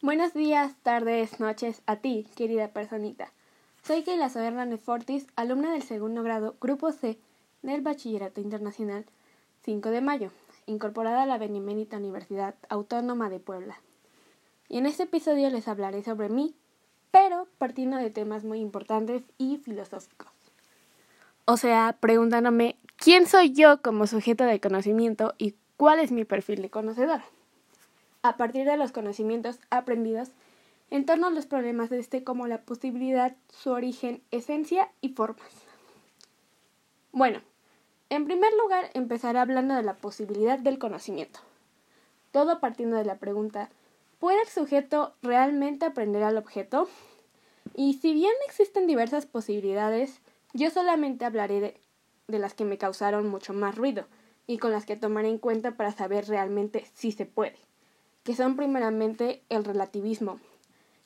[0.00, 3.32] Buenos días, tardes, noches a ti, querida personita.
[3.82, 7.18] Soy Keila Hernández Fortis, alumna del segundo grado, Grupo C,
[7.62, 9.06] del Bachillerato Internacional
[9.64, 10.30] 5 de Mayo,
[10.66, 13.80] incorporada a la Benemérita Universidad Autónoma de Puebla.
[14.68, 16.54] Y en este episodio les hablaré sobre mí,
[17.10, 20.28] pero partiendo de temas muy importantes y filosóficos.
[21.44, 26.62] O sea, preguntándome quién soy yo como sujeto de conocimiento y cuál es mi perfil
[26.62, 27.20] de conocedor
[28.22, 30.30] a partir de los conocimientos aprendidos
[30.90, 35.50] en torno a los problemas de este como la posibilidad, su origen, esencia y formas.
[37.12, 37.40] Bueno,
[38.10, 41.40] en primer lugar empezaré hablando de la posibilidad del conocimiento.
[42.32, 43.70] Todo partiendo de la pregunta,
[44.18, 46.88] ¿puede el sujeto realmente aprender al objeto?
[47.74, 50.20] Y si bien existen diversas posibilidades,
[50.54, 51.80] yo solamente hablaré de,
[52.28, 54.06] de las que me causaron mucho más ruido
[54.46, 57.67] y con las que tomaré en cuenta para saber realmente si se puede
[58.28, 60.38] que son primeramente el relativismo,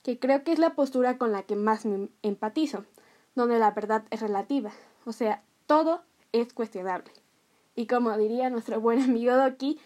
[0.02, 2.84] que creo que es la postura con la que más me empatizo,
[3.36, 4.72] donde la verdad es relativa,
[5.04, 7.12] o sea, todo es cuestionable.
[7.76, 9.78] Y como diría nuestro buen amigo Doki,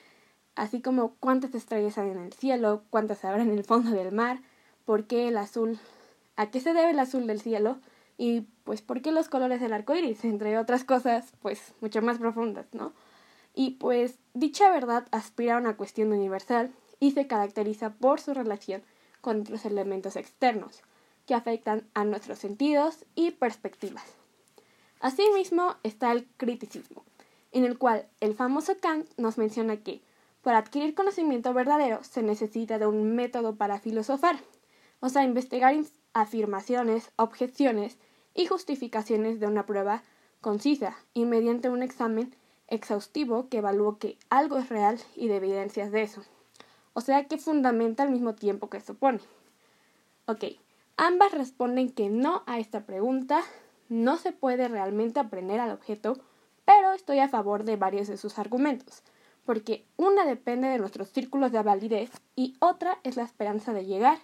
[0.55, 4.41] así como cuántas estrellas hay en el cielo, cuántas habrá en el fondo del mar,
[4.87, 5.79] por qué el azul,
[6.37, 7.77] a qué se debe el azul del cielo,
[8.17, 12.17] y pues por qué los colores del arco iris, entre otras cosas, pues mucho más
[12.17, 12.95] profundas, ¿no?
[13.55, 18.83] Y pues dicha verdad aspira a una cuestión universal y se caracteriza por su relación
[19.21, 20.83] con otros elementos externos
[21.27, 24.05] que afectan a nuestros sentidos y perspectivas.
[25.01, 27.05] Asimismo está el criticismo,
[27.53, 30.01] en el cual el famoso Kant nos menciona que
[30.43, 34.39] para adquirir conocimiento verdadero se necesita de un método para filosofar,
[35.01, 35.75] o sea, investigar
[36.13, 37.99] afirmaciones, objeciones
[38.33, 40.03] y justificaciones de una prueba
[40.41, 42.35] concisa y mediante un examen
[42.69, 46.23] exhaustivo que evalúe que algo es real y de evidencias de eso
[46.97, 49.21] o sea que fundamenta al mismo tiempo que supone.
[50.25, 50.45] Ok,
[50.97, 53.43] ambas responden que no a esta pregunta,
[53.91, 56.17] no se puede realmente aprender al objeto,
[56.65, 59.03] pero estoy a favor de varios de sus argumentos,
[59.45, 64.17] porque una depende de nuestros círculos de validez y otra es la esperanza de llegar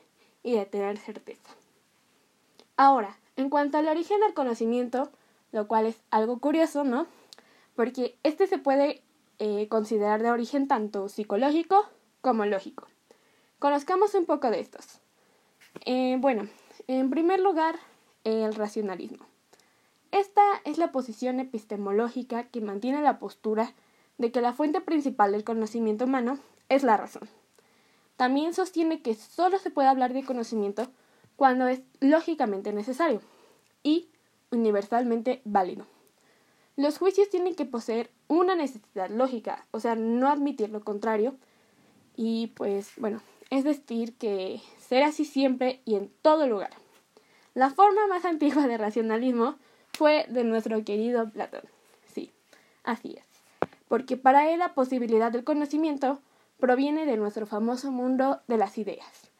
[0.43, 1.50] y de tener certeza.
[2.78, 5.10] Ahora, en cuanto al origen del conocimiento,
[5.53, 7.06] lo cual es algo curioso, ¿no?
[7.77, 9.03] Porque este se puede
[9.39, 11.87] eh, considerar de origen tanto psicológico
[12.22, 12.87] como lógico.
[13.59, 15.00] Conozcamos un poco de estos.
[15.84, 16.49] Eh, bueno,
[16.87, 17.77] en primer lugar,
[18.25, 19.27] el racionalismo.
[20.12, 23.75] Esta es la posición epistemológica que mantiene la postura
[24.19, 26.38] de que la fuente principal del conocimiento humano
[26.69, 27.28] es la razón.
[28.16, 30.89] También sostiene que solo se puede hablar de conocimiento
[31.37, 33.21] cuando es lógicamente necesario
[33.83, 34.09] y
[34.50, 35.87] universalmente válido.
[36.77, 41.37] Los juicios tienen que poseer una necesidad lógica, o sea, no admitir lo contrario,
[42.17, 46.71] y pues bueno, es decir que ser así siempre y en todo lugar.
[47.55, 49.56] La forma más antigua de racionalismo
[49.93, 51.62] fue de nuestro querido Platón.
[52.15, 52.33] Sí,
[52.83, 53.27] así es.
[53.89, 56.21] Porque para él la posibilidad del conocimiento
[56.59, 59.31] proviene de nuestro famoso mundo de las ideas,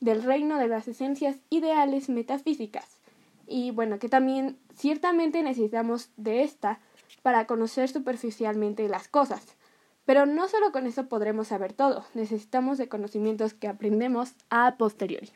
[0.00, 2.98] del reino de las esencias ideales metafísicas.
[3.46, 6.80] Y bueno, que también ciertamente necesitamos de esta
[7.22, 9.54] para conocer superficialmente las cosas,
[10.04, 15.30] pero no solo con eso podremos saber todo, necesitamos de conocimientos que aprendemos a posteriori.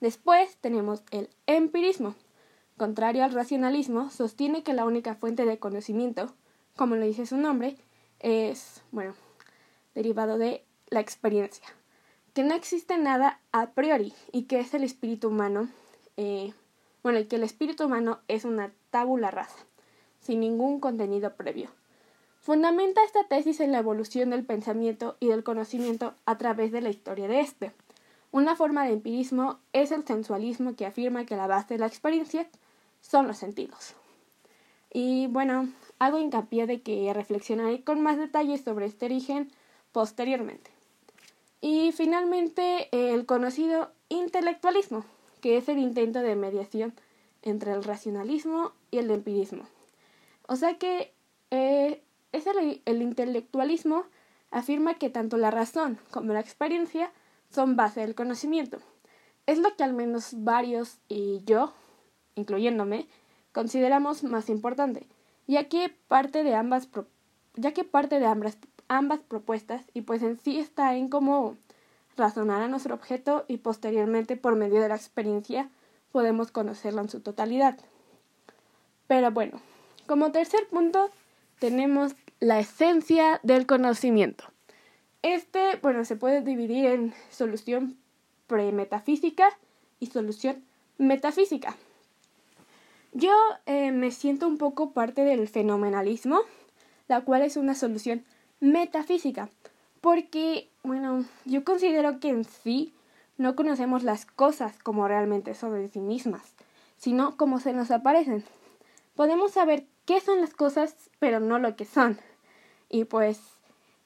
[0.00, 2.16] Después tenemos el empirismo.
[2.76, 6.34] Contrario al racionalismo, sostiene que la única fuente de conocimiento,
[6.74, 7.76] como lo dice su nombre,
[8.18, 9.14] es, bueno,
[9.94, 11.66] derivado de la experiencia.
[12.34, 15.68] Que no existe nada a priori y que es el espíritu humano,
[16.16, 16.52] eh,
[17.04, 19.66] bueno, y que el espíritu humano es una tabula rasa,
[20.18, 21.70] sin ningún contenido previo
[22.42, 26.90] Fundamenta esta tesis en la evolución del pensamiento y del conocimiento a través de la
[26.90, 27.70] historia de éste.
[28.32, 32.48] Una forma de empirismo es el sensualismo que afirma que la base de la experiencia
[33.00, 33.94] son los sentidos.
[34.92, 35.68] Y bueno,
[36.00, 39.48] hago hincapié de que reflexionaré con más detalles sobre este origen
[39.92, 40.72] posteriormente.
[41.60, 45.04] Y finalmente el conocido intelectualismo,
[45.40, 46.92] que es el intento de mediación
[47.42, 49.62] entre el racionalismo y el empirismo.
[50.48, 51.12] O sea que
[51.52, 52.02] eh,
[52.32, 54.04] es el, intelectualismo
[54.50, 57.10] afirma que tanto la razón como la experiencia
[57.50, 58.78] son base del conocimiento.
[59.46, 61.72] Es lo que al menos varios y yo,
[62.34, 63.06] incluyéndome,
[63.52, 65.06] consideramos más importante,
[65.46, 66.88] ya que parte de ambas,
[67.54, 68.56] ya que parte de ambas,
[68.88, 71.56] ambas propuestas y pues en sí está en cómo
[72.16, 75.70] razonar a nuestro objeto y posteriormente por medio de la experiencia
[76.12, 77.78] podemos conocerlo en su totalidad.
[79.06, 79.60] Pero bueno,
[80.06, 81.10] como tercer punto
[81.58, 84.42] tenemos la esencia del conocimiento.
[85.22, 87.96] Este, bueno, se puede dividir en solución
[88.48, 89.56] premetafísica
[90.00, 90.64] y solución
[90.98, 91.76] metafísica.
[93.12, 93.30] Yo
[93.66, 96.40] eh, me siento un poco parte del fenomenalismo,
[97.06, 98.24] la cual es una solución
[98.58, 99.48] metafísica,
[100.00, 102.92] porque, bueno, yo considero que en sí
[103.38, 106.54] no conocemos las cosas como realmente son en sí mismas,
[106.96, 108.42] sino como se nos aparecen.
[109.14, 112.18] Podemos saber qué son las cosas, pero no lo que son.
[112.92, 113.40] Y pues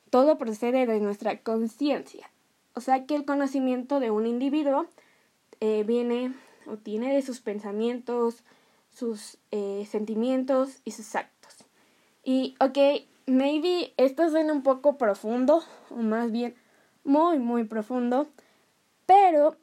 [0.09, 2.31] todo procede de nuestra conciencia.
[2.73, 4.87] O sea que el conocimiento de un individuo
[5.61, 6.33] eh, viene
[6.67, 8.45] o tiene de sus pensamientos,
[8.95, 11.57] sus eh, sentimientos y sus actos.
[12.25, 12.79] Y, ok,
[13.27, 16.55] maybe esto suena un poco profundo, o más bien
[17.05, 18.29] muy, muy profundo,
[19.05, 19.57] pero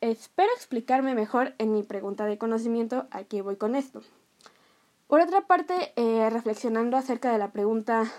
[0.00, 4.02] espero explicarme mejor en mi pregunta de conocimiento a qué voy con esto.
[5.14, 8.12] Por otra parte, eh, reflexionando acerca de la pregunta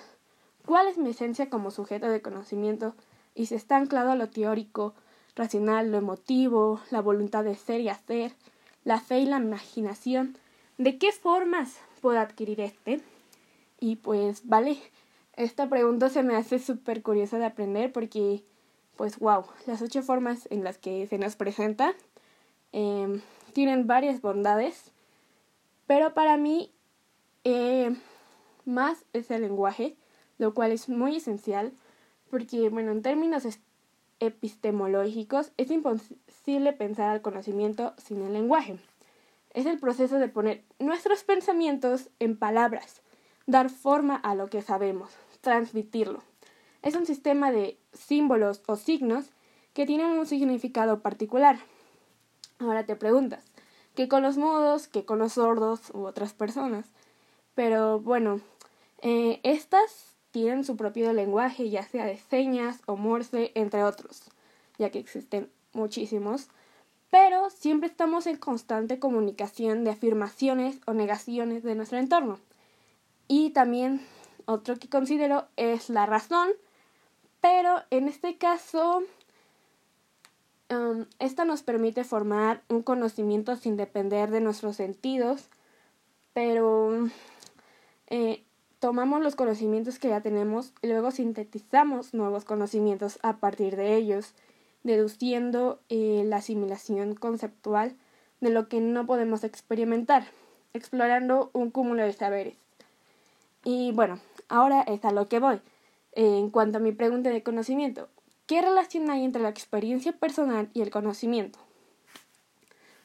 [0.66, 2.96] ¿cuál es mi esencia como sujeto de conocimiento?
[3.36, 4.94] y si está anclado a lo teórico,
[5.36, 8.32] racional, lo emotivo, la voluntad de ser y hacer,
[8.86, 10.38] la fe y la imaginación,
[10.78, 13.02] ¿de qué formas puedo adquirir este?
[13.82, 14.78] Y pues, vale,
[15.34, 18.46] esta pregunta se me hace súper curiosa de aprender porque,
[18.96, 21.94] pues, wow, las ocho formas en las que se nos presenta
[22.72, 23.20] em,
[23.52, 24.94] tienen varias bondades,
[25.88, 26.72] pero para mí
[27.46, 27.96] eh,
[28.66, 29.96] más es el lenguaje,
[30.38, 31.72] lo cual es muy esencial
[32.30, 33.44] porque, bueno, en términos
[34.20, 38.78] epistemológicos es imposible pensar al conocimiento sin el lenguaje.
[39.54, 43.02] Es el proceso de poner nuestros pensamientos en palabras,
[43.46, 46.24] dar forma a lo que sabemos, transmitirlo.
[46.82, 49.26] Es un sistema de símbolos o signos
[49.74, 51.60] que tienen un significado particular.
[52.60, 53.44] Ahora te preguntas,
[53.94, 56.86] ¿qué con los mudos, qué con los sordos u otras personas?
[57.56, 58.42] Pero bueno,
[59.02, 64.30] eh, estas tienen su propio lenguaje, ya sea de señas o morse, entre otros,
[64.78, 66.50] ya que existen muchísimos
[67.16, 72.40] pero siempre estamos en constante comunicación de afirmaciones o negaciones de nuestro entorno.
[73.30, 74.06] Y también
[74.44, 76.50] otro que considero es la razón,
[77.40, 79.02] pero en este caso
[80.70, 85.48] um, esta nos permite formar un conocimiento sin depender de nuestros sentidos,
[86.34, 87.10] pero
[88.08, 88.44] eh,
[88.80, 94.34] tomamos los conocimientos que ya tenemos y luego sintetizamos nuevos conocimientos a partir de ellos
[94.84, 97.96] deduciendo eh, la asimilación conceptual
[98.42, 100.28] de lo que no podemos experimentar,
[100.74, 102.56] explorando un cúmulo de saberes.
[103.64, 105.62] Y bueno, ahora es a lo que voy.
[106.12, 108.08] en cuanto a mi pregunta de conocimiento,
[108.46, 111.60] ¿qué relación hay entre la experiencia personal y el conocimiento?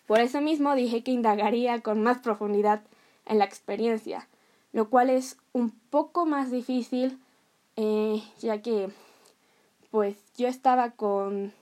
[0.07, 2.83] Por eso mismo dije que indagaría con más profundidad
[3.27, 4.29] en la experiencia,
[4.73, 7.19] lo cual es un poco más difícil,
[7.77, 8.91] eh, ya que
[9.91, 11.53] pues yo estaba con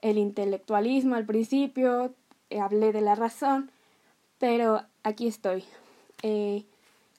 [0.00, 2.14] el intelectualismo al principio,
[2.50, 3.70] eh, hablé de la razón,
[4.38, 5.64] pero aquí estoy.
[6.22, 6.64] Eh,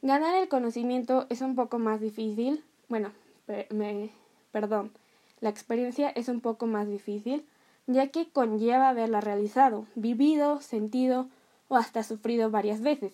[0.01, 3.11] ganar el conocimiento es un poco más difícil, bueno,
[3.69, 4.09] me,
[4.51, 4.91] perdón,
[5.39, 7.45] la experiencia es un poco más difícil,
[7.85, 11.27] ya que conlleva haberla realizado, vivido, sentido
[11.67, 13.13] o hasta sufrido varias veces.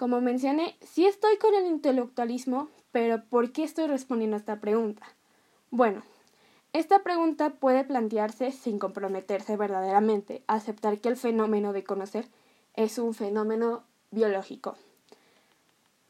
[0.00, 5.06] Como mencioné, sí estoy con el intelectualismo, pero ¿por qué estoy respondiendo a esta pregunta?
[5.70, 6.00] Bueno,
[6.72, 12.28] esta pregunta puede plantearse sin comprometerse verdaderamente aceptar que el fenómeno de conocer
[12.76, 14.78] es un fenómeno biológico.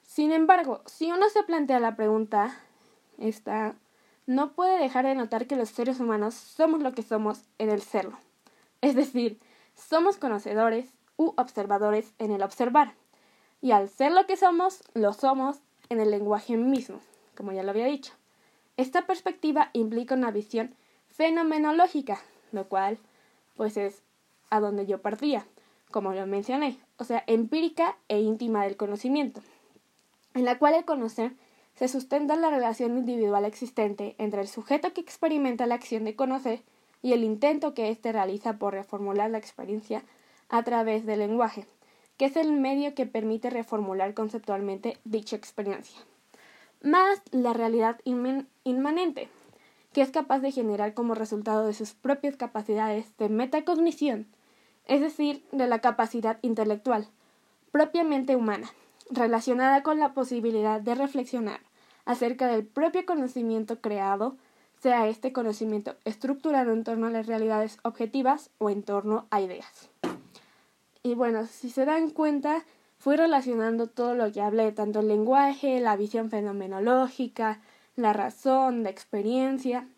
[0.02, 2.60] Sin embargo, si uno se plantea la pregunta,
[3.18, 3.74] esta
[4.24, 7.82] no puede dejar de notar que los seres humanos somos lo que somos en el
[7.82, 8.16] serlo.
[8.82, 9.40] Es decir,
[9.74, 12.94] somos conocedores u observadores en el observar.
[13.62, 17.00] Y al ser lo que somos, lo somos en el lenguaje mismo,
[17.36, 18.12] como ya lo había dicho.
[18.76, 20.74] Esta perspectiva implica una visión
[21.08, 22.20] fenomenológica,
[22.52, 22.98] lo cual
[23.56, 24.02] pues es
[24.48, 25.46] a donde yo partía,
[25.90, 29.42] como lo mencioné, o sea, empírica e íntima del conocimiento,
[30.34, 31.32] en la cual el conocer
[31.74, 36.16] se sustenta en la relación individual existente entre el sujeto que experimenta la acción de
[36.16, 36.62] conocer
[37.02, 40.02] y el intento que éste realiza por reformular la experiencia
[40.48, 41.66] a través del lenguaje,
[42.20, 46.00] que es el medio que permite reformular conceptualmente dicha experiencia
[46.82, 49.30] más la realidad inmanente,
[49.94, 54.26] que es capaz de generar como resultado de sus propias capacidades de metacognición,
[54.86, 57.06] es decir, de la capacidad intelectual,
[57.70, 58.70] propiamente humana,
[59.10, 61.60] relacionada con la posibilidad de reflexionar
[62.04, 64.36] acerca del propio conocimiento creado,
[64.82, 69.89] sea este conocimiento estructurado en torno a las realidades objetivas o en torno a ideas.
[71.02, 72.64] Y bueno, si se dan cuenta,
[73.00, 77.62] Fui relacionando todo lo que hablé, tanto el lenguaje, la visión fenomenológica,
[77.96, 79.88] la razón, la experiencia,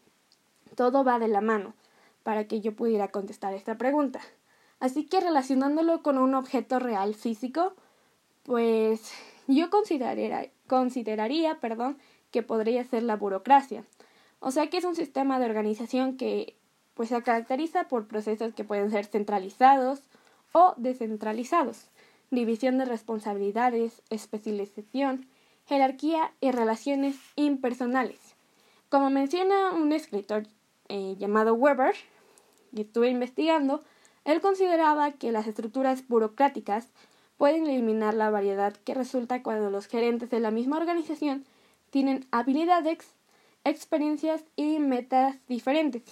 [0.76, 1.74] todo va de la mano.
[2.22, 4.20] para que yo pudiera contestar esta pregunta.
[4.78, 7.74] Así que relacionándolo con un objeto real físico,
[8.44, 9.12] pues
[9.48, 11.98] yo consideraría, consideraría perdón,
[12.30, 13.84] que podría ser la burocracia.
[14.38, 16.56] O sea que es un sistema de organización que
[16.94, 20.02] pues se caracteriza por procesos que pueden ser centralizados
[20.52, 21.88] o descentralizados,
[22.30, 25.26] división de responsabilidades, especialización,
[25.66, 28.18] jerarquía y relaciones impersonales.
[28.88, 30.46] Como menciona un escritor
[30.88, 31.94] eh, llamado Weber,
[32.72, 33.82] y estuve investigando,
[34.24, 36.88] él consideraba que las estructuras burocráticas
[37.36, 41.44] pueden eliminar la variedad que resulta cuando los gerentes de la misma organización
[41.90, 42.98] tienen habilidades,
[43.64, 46.02] experiencias y metas diferentes.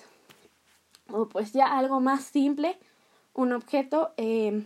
[1.11, 2.78] O pues ya algo más simple,
[3.35, 4.65] un objeto eh,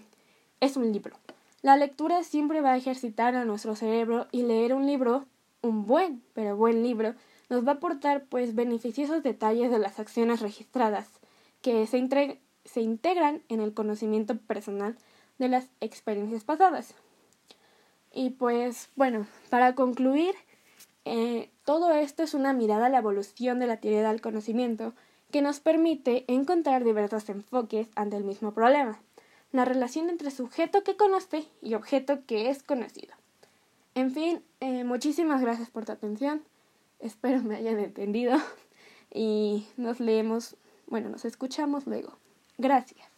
[0.61, 1.17] es un libro.
[1.63, 5.27] La lectura siempre va a ejercitar a nuestro cerebro y leer un libro,
[5.63, 7.15] un buen, pero buen libro,
[7.49, 11.09] nos va a aportar pues beneficiosos detalles de las acciones registradas
[11.63, 14.97] que se, se integran en el conocimiento personal
[15.39, 16.95] de las experiencias pasadas.
[18.13, 20.35] Y pues bueno, para concluir,
[21.05, 24.95] eh, todo esto es una mirada a la evolución de la teoría del conocimiento
[25.35, 29.01] que nos permite encontrar diversos enfoques ante el mismo problema
[29.51, 33.13] la relación entre sujeto que conoce y objeto que es conocido.
[33.97, 36.45] En fin, eh, muchísimas gracias por tu atención.
[37.01, 38.37] Espero me hayan entendido
[39.13, 40.55] y nos leemos,
[40.87, 42.17] bueno, nos escuchamos luego.
[42.57, 43.14] Gracias.